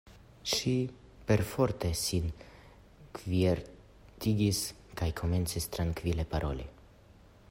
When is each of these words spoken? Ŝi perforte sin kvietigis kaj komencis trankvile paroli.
Ŝi 0.51 0.71
perforte 1.31 1.91
sin 1.99 2.25
kvietigis 3.19 4.63
kaj 5.03 5.13
komencis 5.23 5.71
trankvile 5.77 6.27
paroli. 6.35 6.67